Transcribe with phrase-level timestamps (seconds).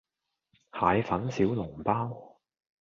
[0.73, 2.39] 蟹粉小籠包